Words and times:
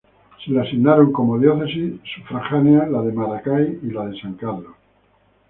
Se 0.43 0.49
le 0.51 0.59
asignaron 0.61 1.11
como 1.11 1.37
Diócesis 1.37 1.99
Sufragáneas 2.15 2.89
la 2.89 3.03
de 3.03 3.11
Maracay 3.13 3.81
y 3.83 3.91
la 3.91 4.07
de 4.07 4.19
San 4.19 4.33
Carlos. 4.33 4.73